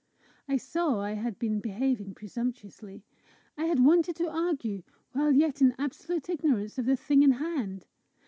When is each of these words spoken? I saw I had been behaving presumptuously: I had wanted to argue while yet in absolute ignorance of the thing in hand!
I 0.49 0.57
saw 0.57 0.99
I 0.99 1.11
had 1.13 1.37
been 1.37 1.59
behaving 1.59 2.15
presumptuously: 2.15 3.03
I 3.55 3.65
had 3.65 3.85
wanted 3.85 4.15
to 4.15 4.31
argue 4.31 4.81
while 5.11 5.31
yet 5.31 5.61
in 5.61 5.75
absolute 5.77 6.27
ignorance 6.27 6.79
of 6.79 6.87
the 6.87 6.95
thing 6.95 7.21
in 7.21 7.33
hand! 7.33 7.85